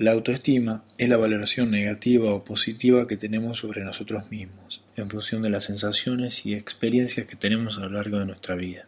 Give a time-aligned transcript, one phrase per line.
[0.00, 5.42] La autoestima es la valoración negativa o positiva que tenemos sobre nosotros mismos, en función
[5.42, 8.86] de las sensaciones y experiencias que tenemos a lo largo de nuestra vida.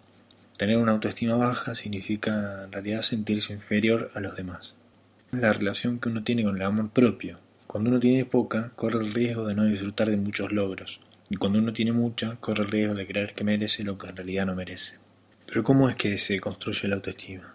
[0.57, 4.73] Tener una autoestima baja significa en realidad sentirse inferior a los demás.
[5.33, 7.39] La relación que uno tiene con el amor propio.
[7.67, 11.59] Cuando uno tiene poca, corre el riesgo de no disfrutar de muchos logros, y cuando
[11.59, 14.55] uno tiene mucha, corre el riesgo de creer que merece lo que en realidad no
[14.55, 14.95] merece.
[15.45, 17.53] Pero ¿cómo es que se construye la autoestima?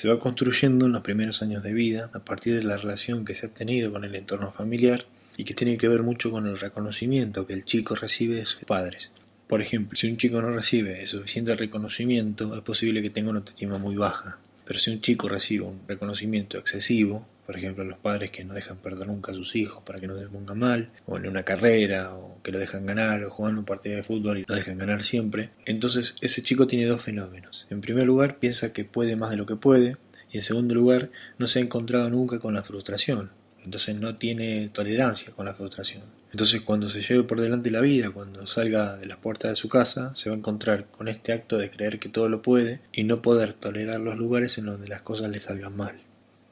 [0.00, 3.34] Se va construyendo en los primeros años de vida a partir de la relación que
[3.34, 5.04] se ha tenido con el entorno familiar
[5.36, 8.64] y que tiene que ver mucho con el reconocimiento que el chico recibe de sus
[8.64, 9.10] padres.
[9.46, 13.76] Por ejemplo, si un chico no recibe suficiente reconocimiento, es posible que tenga una autoestima
[13.76, 14.38] muy baja.
[14.64, 18.76] Pero si un chico recibe un reconocimiento excesivo, por ejemplo, los padres que no dejan
[18.76, 22.14] perder nunca a sus hijos para que no se pongan mal, o en una carrera,
[22.14, 25.02] o que lo dejan ganar, o jugando un partido de fútbol y lo dejan ganar
[25.02, 27.66] siempre, entonces ese chico tiene dos fenómenos.
[27.68, 29.96] En primer lugar, piensa que puede más de lo que puede,
[30.30, 33.30] y en segundo lugar, no se ha encontrado nunca con la frustración,
[33.64, 36.04] entonces no tiene tolerancia con la frustración.
[36.30, 39.68] Entonces cuando se lleve por delante la vida, cuando salga de las puertas de su
[39.68, 43.02] casa, se va a encontrar con este acto de creer que todo lo puede y
[43.02, 45.96] no poder tolerar los lugares en donde las cosas le salgan mal.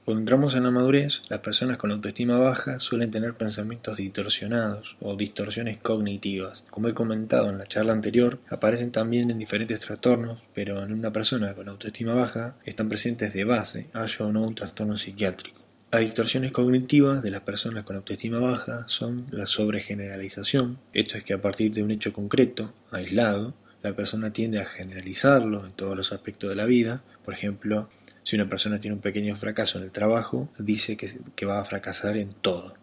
[0.08, 5.76] Cuando en la madurez, las personas con autoestima baja suelen tener pensamientos distorsionados o distorsiones
[5.76, 6.64] cognitivas.
[6.70, 11.12] Como he comentado en la charla anterior, aparecen también en diferentes trastornos, pero en una
[11.12, 15.60] persona con autoestima baja están presentes de base, haya o no un trastorno psiquiátrico.
[15.92, 21.34] Las distorsiones cognitivas de las personas con autoestima baja son la sobregeneralización, esto es que
[21.34, 26.12] a partir de un hecho concreto, aislado, la persona tiende a generalizarlo en todos los
[26.12, 27.90] aspectos de la vida, por ejemplo,
[28.28, 32.18] si una persona tiene un pequeño fracaso en el trabajo, dice que, va a fracasar
[32.18, 32.74] en todo.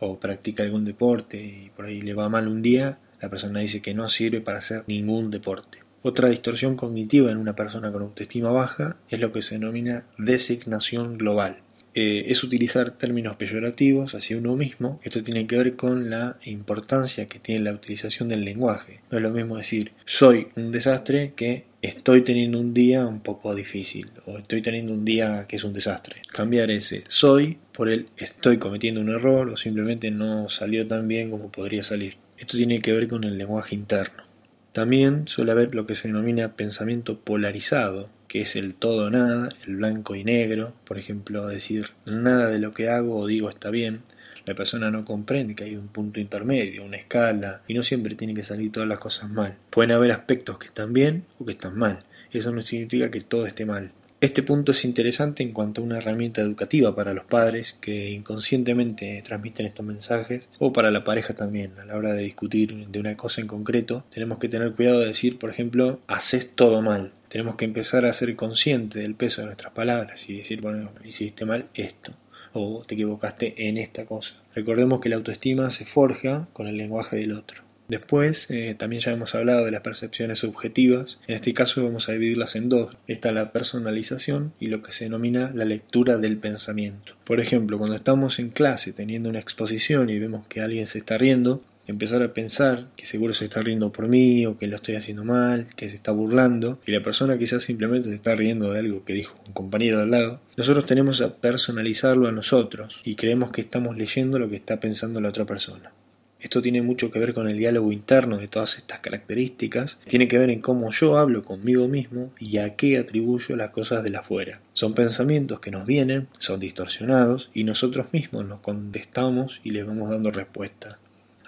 [0.00, 3.82] O practica algún deporte y por ahí le va mal un día, la persona dice
[3.82, 5.80] que no sirve para hacer ningún deporte.
[6.00, 11.18] Otra distorsión cognitiva en una persona con autoestima baja es lo que se denomina designación
[11.18, 11.58] global.
[11.98, 15.00] Eh, es utilizar términos peyorativos hacia uno mismo.
[15.02, 19.00] Esto tiene que ver con la importancia que tiene la utilización del lenguaje.
[19.10, 23.54] No es lo mismo decir soy un desastre que estoy teniendo un día un poco
[23.54, 26.16] difícil o estoy teniendo un día que es un desastre.
[26.30, 31.30] Cambiar ese soy por el estoy cometiendo un error o simplemente no salió tan bien
[31.30, 32.18] como podría salir.
[32.36, 34.24] Esto tiene que ver con el lenguaje interno.
[34.72, 39.48] También suele haber lo que se denomina pensamiento polarizado, que es el todo o nada,
[39.66, 43.70] el blanco y negro, por ejemplo, decir nada de lo que hago o digo está
[43.70, 44.02] bien,
[44.44, 48.36] la persona no comprende que hay un punto intermedio, una escala, y no siempre tienen
[48.36, 49.56] que salir todas las cosas mal.
[49.70, 52.00] Pueden haber aspectos que están bien o que están mal.
[52.30, 53.92] Eso no significa que todo esté mal.
[54.18, 59.22] Este punto es interesante en cuanto a una herramienta educativa para los padres que inconscientemente
[59.22, 61.78] transmiten estos mensajes o para la pareja también.
[61.78, 65.08] A la hora de discutir de una cosa en concreto, tenemos que tener cuidado de
[65.08, 67.12] decir, por ejemplo, haces todo mal.
[67.28, 71.44] Tenemos que empezar a ser conscientes del peso de nuestras palabras y decir, bueno, hiciste
[71.44, 72.12] mal esto
[72.52, 74.34] o te equivocaste en esta cosa.
[74.54, 77.66] Recordemos que la autoestima se forja con el lenguaje del otro.
[77.88, 81.18] Después, eh, también ya hemos hablado de las percepciones subjetivas.
[81.28, 82.96] En este caso vamos a dividirlas en dos.
[83.06, 87.14] Está la personalización y lo que se denomina la lectura del pensamiento.
[87.24, 91.16] Por ejemplo, cuando estamos en clase teniendo una exposición y vemos que alguien se está
[91.16, 94.96] riendo, empezar a pensar que seguro se está riendo por mí o que lo estoy
[94.96, 98.80] haciendo mal, que se está burlando y la persona quizás simplemente se está riendo de
[98.80, 103.14] algo que dijo un compañero de al lado, nosotros tenemos a personalizarlo a nosotros y
[103.14, 105.92] creemos que estamos leyendo lo que está pensando la otra persona.
[106.38, 109.98] Esto tiene mucho que ver con el diálogo interno de todas estas características.
[110.06, 114.04] Tiene que ver en cómo yo hablo conmigo mismo y a qué atribuyo las cosas
[114.04, 114.60] de la afuera.
[114.74, 120.10] Son pensamientos que nos vienen, son distorsionados y nosotros mismos nos contestamos y les vamos
[120.10, 120.98] dando respuesta.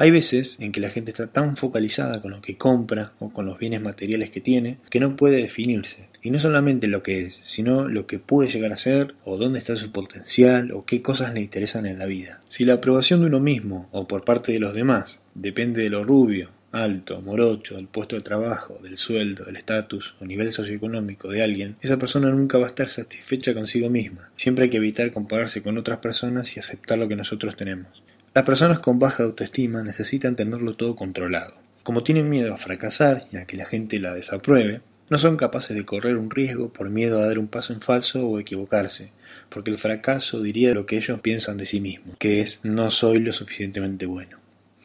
[0.00, 3.46] Hay veces en que la gente está tan focalizada con lo que compra o con
[3.46, 6.06] los bienes materiales que tiene que no puede definirse.
[6.22, 9.58] Y no solamente lo que es, sino lo que puede llegar a ser o dónde
[9.58, 12.40] está su potencial o qué cosas le interesan en la vida.
[12.46, 16.04] Si la aprobación de uno mismo o por parte de los demás depende de lo
[16.04, 21.42] rubio, alto, morocho, del puesto de trabajo, del sueldo, del estatus o nivel socioeconómico de
[21.42, 24.30] alguien, esa persona nunca va a estar satisfecha consigo misma.
[24.36, 28.04] Siempre hay que evitar compararse con otras personas y aceptar lo que nosotros tenemos.
[28.34, 31.54] Las personas con baja autoestima necesitan tenerlo todo controlado.
[31.82, 35.74] Como tienen miedo a fracasar y a que la gente la desapruebe, no son capaces
[35.74, 39.10] de correr un riesgo por miedo a dar un paso en falso o equivocarse,
[39.48, 43.20] porque el fracaso diría lo que ellos piensan de sí mismos, que es no soy
[43.20, 44.36] lo suficientemente bueno.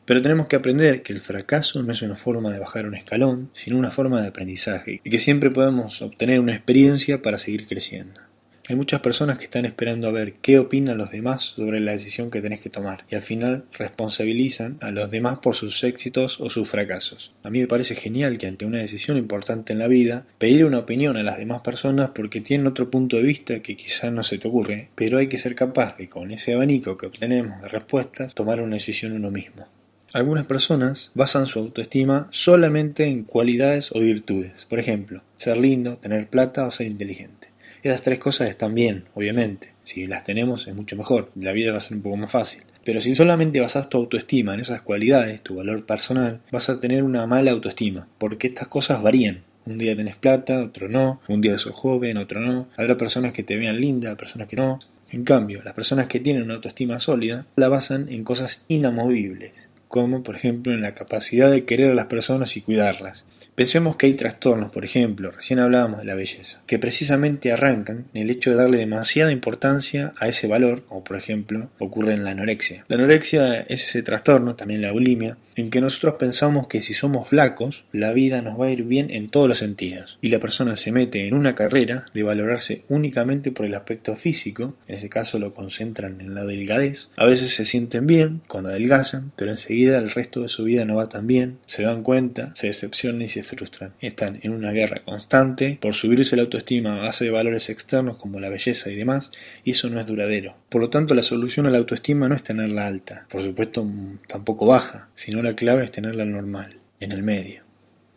[0.06, 3.50] Pero tenemos que aprender que el fracaso no es una forma de bajar un escalón,
[3.54, 8.22] sino una forma de aprendizaje, y que siempre podemos obtener una experiencia para seguir creciendo.
[8.70, 12.32] Hay muchas personas que están esperando a ver qué opinan los demás sobre la decisión
[12.32, 16.50] que tenés que tomar y al final responsabilizan a los demás por sus éxitos o
[16.50, 17.34] sus fracasos.
[17.44, 20.80] A mí me parece genial que ante una decisión importante en la vida, pedir una
[20.80, 24.38] opinión a las demás personas porque tienen otro punto de vista que quizás no se
[24.38, 28.34] te ocurre, pero hay que ser capaz de con ese abanico que obtenemos de respuestas
[28.34, 29.68] tomar una decisión uno mismo.
[30.14, 36.28] Algunas personas basan su autoestima solamente en cualidades o virtudes, por ejemplo, ser lindo, tener
[36.28, 37.53] plata o ser inteligente.
[37.84, 39.74] Esas tres cosas están bien, obviamente.
[39.84, 42.64] Si las tenemos es mucho mejor, la vida va a ser un poco más fácil.
[42.86, 47.04] Pero si solamente basas tu autoestima en esas cualidades, tu valor personal, vas a tener
[47.04, 49.44] una mala autoestima, porque estas cosas varían.
[49.66, 51.20] Un día tenés plata, otro no.
[51.28, 52.70] Un día sos joven, otro no.
[52.78, 54.80] Habrá personas que te vean linda, personas que no.
[55.12, 60.24] En cambio, las personas que tienen una autoestima sólida la basan en cosas inamovibles, como
[60.24, 63.26] por ejemplo en la capacidad de querer a las personas y cuidarlas.
[63.54, 68.24] Pensemos que hay trastornos, por ejemplo, recién hablábamos de la belleza, que precisamente arrancan en
[68.24, 72.32] el hecho de darle demasiada importancia a ese valor, como por ejemplo ocurre en la
[72.32, 72.84] anorexia.
[72.88, 77.28] La anorexia es ese trastorno, también la bulimia, en que nosotros pensamos que si somos
[77.28, 80.76] flacos, la vida nos va a ir bien en todos los sentidos, y la persona
[80.76, 85.38] se mete en una carrera de valorarse únicamente por el aspecto físico, en ese caso
[85.38, 90.10] lo concentran en la delgadez, a veces se sienten bien cuando adelgazan, pero enseguida el
[90.10, 93.44] resto de su vida no va tan bien, se dan cuenta, se decepcionan y se
[93.44, 93.94] frustran.
[94.02, 98.40] Están en una guerra constante por subirse la autoestima a base de valores externos como
[98.40, 99.32] la belleza y demás,
[99.64, 100.56] y eso no es duradero.
[100.70, 103.88] Por lo tanto, la solución a la autoestima no es tenerla alta, por supuesto
[104.28, 107.64] tampoco baja, sino la clave es tenerla normal, en el medio.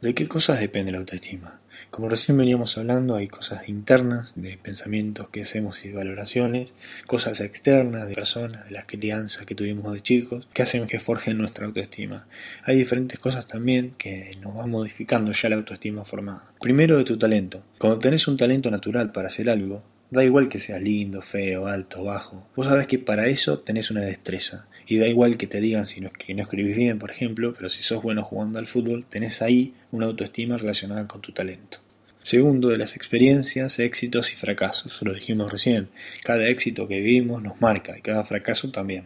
[0.01, 1.61] ¿De qué cosas depende la autoestima?
[1.91, 6.75] Como recién veníamos hablando, hay cosas internas, de pensamientos que hacemos y valoraciones,
[7.07, 11.39] cosas externas, de personas, de las crianzas que tuvimos de chicos, que hacen que forjen
[11.39, 12.27] nuestra autoestima.
[12.65, 16.45] Hay diferentes cosas también que nos van modificando ya la autoestima formada.
[16.61, 17.63] Primero de tu talento.
[17.79, 22.05] Cuando tenés un talento natural para hacer algo, Da igual que sea lindo, feo, alto,
[22.05, 22.47] bajo.
[22.55, 24.65] Vos sabés que para eso tenés una destreza.
[24.87, 27.69] Y da igual que te digan si no, que no escribís bien, por ejemplo, pero
[27.69, 31.79] si sos bueno jugando al fútbol, tenés ahí una autoestima relacionada con tu talento.
[32.23, 35.01] Segundo, de las experiencias, éxitos y fracasos.
[35.03, 35.89] Lo dijimos recién.
[36.23, 39.05] Cada éxito que vivimos nos marca y cada fracaso también.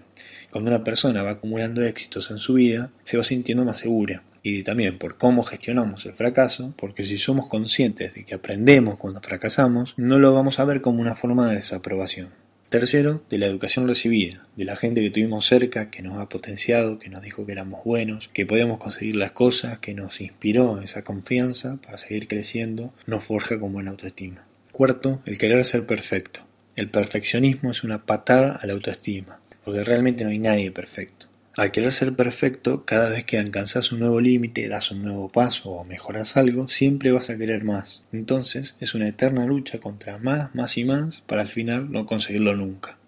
[0.50, 4.62] Cuando una persona va acumulando éxitos en su vida, se va sintiendo más segura y
[4.62, 9.94] también por cómo gestionamos el fracaso, porque si somos conscientes de que aprendemos cuando fracasamos,
[9.96, 12.28] no lo vamos a ver como una forma de desaprobación.
[12.70, 17.00] Tercero, de la educación recibida, de la gente que tuvimos cerca, que nos ha potenciado,
[17.00, 21.02] que nos dijo que éramos buenos, que podíamos conseguir las cosas, que nos inspiró esa
[21.02, 24.44] confianza para seguir creciendo, nos forja con buena autoestima.
[24.70, 26.42] Cuarto, el querer ser perfecto.
[26.76, 31.26] El perfeccionismo es una patada a la autoestima, porque realmente no hay nadie perfecto.
[31.56, 35.70] Al querer ser perfecto, cada vez que alcanzas un nuevo límite, das un nuevo paso
[35.70, 38.04] o mejoras algo, siempre vas a querer más.
[38.12, 42.54] Entonces es una eterna lucha contra más, más y más para al final no conseguirlo
[42.54, 42.98] nunca.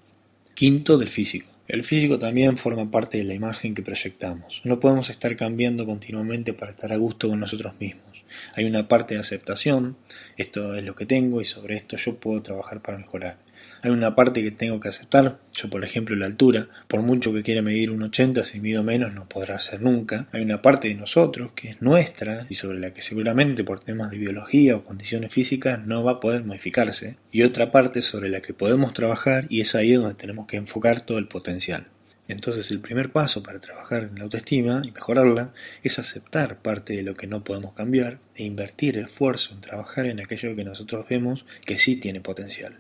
[0.55, 1.53] Quinto, del físico.
[1.69, 4.61] El físico también forma parte de la imagen que proyectamos.
[4.65, 8.25] No podemos estar cambiando continuamente para estar a gusto con nosotros mismos.
[8.55, 9.97] Hay una parte de aceptación,
[10.37, 13.39] esto es lo que tengo y sobre esto yo puedo trabajar para mejorar.
[13.83, 17.43] Hay una parte que tengo que aceptar, yo por ejemplo la altura, por mucho que
[17.43, 20.29] quiera medir un 80, si mido menos no podrá ser nunca.
[20.33, 24.11] Hay una parte de nosotros que es nuestra y sobre la que seguramente por temas
[24.11, 27.17] de biología o condiciones físicas no va a poder modificarse.
[27.31, 31.01] Y otra parte sobre la que podemos trabajar y es ahí donde tenemos que enfocar
[31.01, 31.87] todo el potencial.
[32.29, 37.03] Entonces el primer paso para trabajar en la autoestima y mejorarla es aceptar parte de
[37.03, 41.45] lo que no podemos cambiar e invertir esfuerzo en trabajar en aquello que nosotros vemos
[41.67, 42.79] que sí tiene potencial.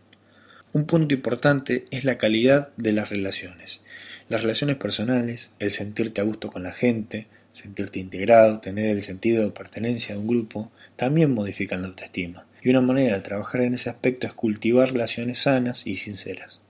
[0.74, 3.82] Un punto importante es la calidad de las relaciones.
[4.30, 9.44] Las relaciones personales, el sentirte a gusto con la gente, sentirte integrado, tener el sentido
[9.44, 12.46] de pertenencia a un grupo, también modifican la autoestima.
[12.62, 16.60] Y una manera de trabajar en ese aspecto es cultivar relaciones sanas y sinceras.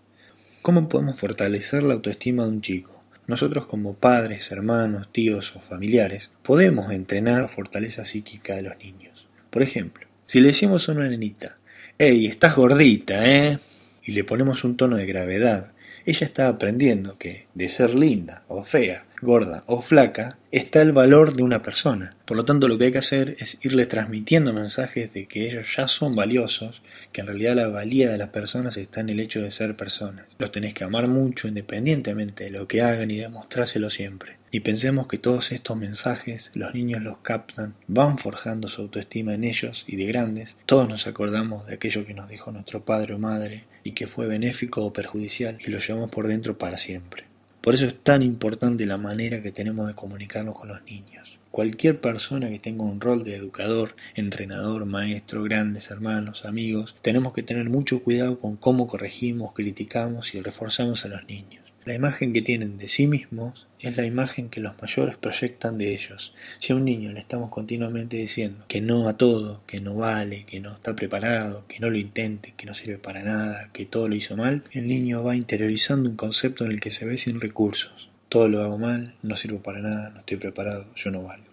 [0.62, 3.00] ¿Cómo podemos fortalecer la autoestima de un chico?
[3.29, 9.29] Nosotros como padres, hermanos, tíos o familiares podemos entrenar la fortaleza psíquica de los niños.
[9.50, 11.59] Por ejemplo, si le decimos a una nenita,
[11.99, 13.61] ¡Ey, estás gordita, eh!
[14.05, 15.73] Y le ponemos un tono de gravedad,
[16.05, 21.35] ella está aprendiendo que de ser linda o fea, gorda o flaca, está el valor
[21.35, 22.17] de una persona.
[22.26, 25.75] Por lo tanto, lo que hay que hacer es irle transmitiendo mensajes de que ellos
[25.76, 29.41] ya son valiosos, que en realidad la valía de las personas está en el hecho
[29.41, 30.26] de ser personas.
[30.38, 34.37] Los tenés que amar mucho independientemente de lo que hagan y demostrárselo siempre.
[34.50, 39.45] Y pensemos que todos estos mensajes los niños los captan, van forjando su autoestima en
[39.45, 40.59] ellos y de grandes.
[40.67, 44.26] Todos nos acordamos de aquello que nos dijo nuestro padre o madre y que fue
[44.26, 47.32] benéfico o perjudicial y lo llevamos por dentro para siempre.
[47.62, 51.38] Por eso es tan importante la manera que tenemos de comunicarnos con los niños.
[51.52, 57.45] Cualquier persona que tenga un rol de educador, entrenador, maestro, grandes hermanos, amigos, tenemos que
[57.45, 61.62] tener mucho cuidado con cómo corregimos, criticamos y reforzamos a los niños.
[61.85, 65.93] La imagen que tienen de sí mismos es la imagen que los mayores proyectan de
[65.93, 66.35] ellos.
[66.59, 70.45] Si a un niño le estamos continuamente diciendo que no a todo, que no vale,
[70.47, 74.09] que no está preparado, que no lo intente, que no sirve para nada, que todo
[74.09, 77.41] lo hizo mal, el niño va interiorizando un concepto en el que se ve sin
[77.41, 78.09] recursos.
[78.29, 81.53] Todo lo hago mal, no sirvo para nada, no estoy preparado, yo no valgo.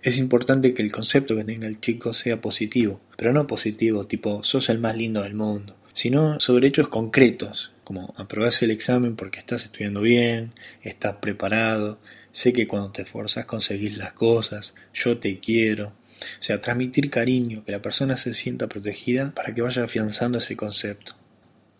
[0.00, 4.44] Es importante que el concepto que tenga el chico sea positivo, pero no positivo tipo
[4.44, 9.40] sos el más lindo del mundo, sino sobre hechos concretos, como aprobarse el examen porque
[9.40, 11.98] estás estudiando bien, estás preparado,
[12.30, 15.88] sé que cuando te esforzas conseguís las cosas, yo te quiero.
[15.88, 20.56] O sea, transmitir cariño, que la persona se sienta protegida para que vaya afianzando ese
[20.56, 21.16] concepto.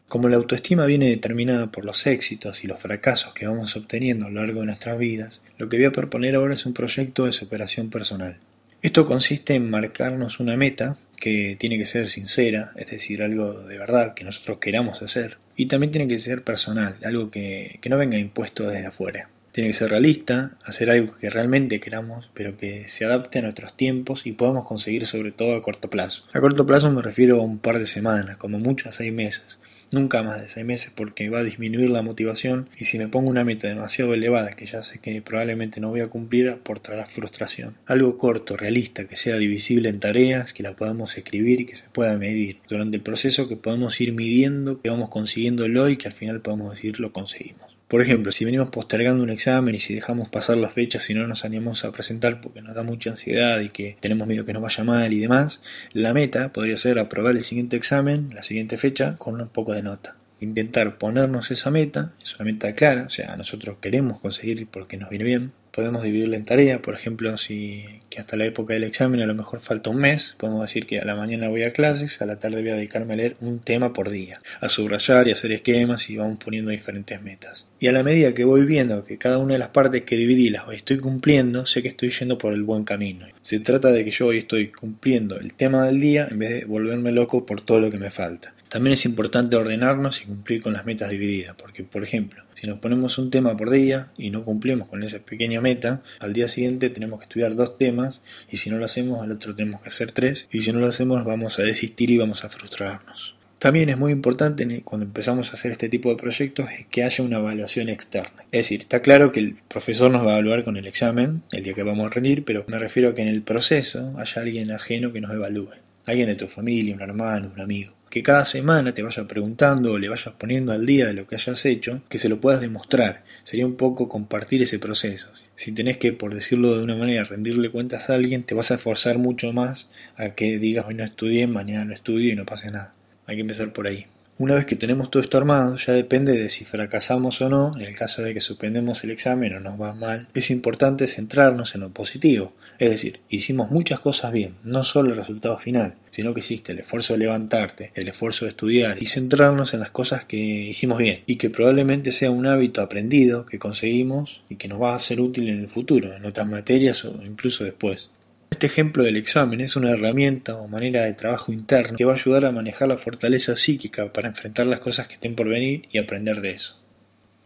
[0.09, 4.31] Como la autoestima viene determinada por los éxitos y los fracasos que vamos obteniendo a
[4.31, 7.31] lo largo de nuestras vidas, lo que voy a proponer ahora es un proyecto de
[7.31, 8.39] superación personal.
[8.81, 13.77] Esto consiste en marcarnos una meta que tiene que ser sincera, es decir, algo de
[13.77, 18.19] verdad que nosotros queramos hacer, y también tiene que ser personal, algo que, no venga
[18.19, 19.31] impuesto desde afuera.
[19.51, 23.77] Tiene que ser realista, hacer algo que realmente queramos, pero que se adapte a nuestros
[23.77, 26.23] tiempos y podamos conseguir sobre todo a corto plazo.
[26.33, 29.59] A corto plazo me refiero a un par de semanas, como mucho a seis meses.
[29.91, 33.31] Nunca más de seis meses porque va a disminuir la motivación y si me pongo
[33.31, 37.75] una meta demasiado elevada que ya sé que probablemente no voy a cumplir aportará frustración.
[37.87, 41.85] Algo corto, realista, que sea divisible en tareas, que la podamos escribir y que se
[41.91, 42.59] pueda medir.
[42.69, 46.75] Durante el proceso que podamos ir midiendo, que vamos consiguiéndolo y que al final podamos
[46.75, 47.68] decir lo conseguimos.
[47.89, 51.27] Por ejemplo, si venimos postergando un examen y si dejamos pasar las fechas y no
[51.27, 54.63] nos animamos a presentar porque nos da mucha ansiedad y que tenemos miedo que nos
[54.63, 55.63] vaya mal y demás,
[55.95, 59.83] la meta podría ser aprobar el siguiente examen, la siguiente fecha, con un poco de
[59.83, 60.17] nota.
[60.39, 65.09] Intentar ponernos esa meta, es una meta clara, o sea, nosotros queremos conseguir porque nos
[65.09, 69.21] viene bien, podemos dividirla en tareas, por ejemplo, si que hasta la época del examen
[69.21, 72.21] a lo mejor falta un mes, podemos decir que a la mañana voy a clases,
[72.23, 75.33] a la tarde voy a dedicarme a leer un tema por día, a subrayar y
[75.33, 77.67] hacer esquemas y vamos poniendo diferentes metas.
[77.81, 80.51] Y a la medida que voy viendo que cada una de las partes que dividí
[80.51, 83.27] las estoy cumpliendo, sé que estoy yendo por el buen camino.
[83.43, 86.65] Se trata de que yo hoy estoy cumpliendo el tema del día en vez de
[86.65, 88.55] volverme loco por todo lo que me falta.
[88.69, 92.79] También es importante ordenarnos y cumplir con las metas divididas, porque por ejemplo, si nos
[92.81, 96.91] ponemos un tema por día y no cumplimos con esa pequeña meta, al día siguiente
[96.91, 98.21] tenemos que estudiar dos temas
[98.51, 100.87] y si no lo hacemos al otro tenemos que hacer tres y si no lo
[100.87, 103.37] hacemos vamos a desistir y vamos a frustrarnos.
[103.59, 107.39] También es muy importante cuando empezamos a hacer este tipo de proyectos que haya una
[107.39, 108.45] evaluación externa.
[108.53, 111.65] Es decir, está claro que el profesor nos va a evaluar con el examen el
[111.65, 114.71] día que vamos a rendir, pero me refiero a que en el proceso haya alguien
[114.71, 115.73] ajeno que nos evalúe.
[116.07, 119.99] Alguien de tu familia, un hermano, un amigo que cada semana te vaya preguntando o
[119.99, 123.25] le vayas poniendo al día de lo que hayas hecho, que se lo puedas demostrar.
[123.45, 125.29] Sería un poco compartir ese proceso.
[125.55, 128.75] Si tenés que, por decirlo de una manera, rendirle cuentas a alguien, te vas a
[128.75, 132.71] esforzar mucho más a que digas hoy no estudié, mañana no estudio y no pase
[132.71, 132.95] nada.
[133.27, 134.07] Hay que empezar por ahí.
[134.41, 137.83] Una vez que tenemos todo esto armado, ya depende de si fracasamos o no, en
[137.83, 141.81] el caso de que suspendemos el examen o nos va mal, es importante centrarnos en
[141.81, 142.53] lo positivo.
[142.79, 146.79] Es decir, hicimos muchas cosas bien, no solo el resultado final, sino que hiciste el
[146.79, 151.23] esfuerzo de levantarte, el esfuerzo de estudiar y centrarnos en las cosas que hicimos bien
[151.27, 155.21] y que probablemente sea un hábito aprendido que conseguimos y que nos va a ser
[155.21, 158.09] útil en el futuro, en otras materias o incluso después.
[158.51, 162.17] Este ejemplo del examen es una herramienta o manera de trabajo interno que va a
[162.17, 165.99] ayudar a manejar la fortaleza psíquica para enfrentar las cosas que estén por venir y
[165.99, 166.79] aprender de eso.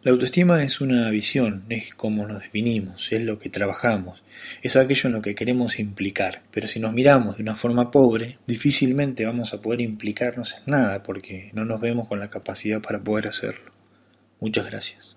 [0.01, 4.21] La autoestima es una visión, es cómo nos definimos, es lo que trabajamos,
[4.61, 6.41] es aquello en lo que queremos implicar.
[6.51, 11.03] Pero si nos miramos de una forma pobre, difícilmente vamos a poder implicarnos en nada
[11.03, 13.71] porque no nos vemos con la capacidad para poder hacerlo.
[14.41, 15.15] Muchas gracias.